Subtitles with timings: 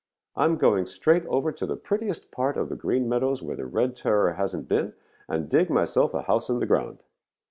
[0.35, 3.95] I'm going straight over to the prettiest part of the Green Meadows where the Red
[3.95, 4.93] Terror hasn't been
[5.27, 7.03] and dig myself a house in the ground.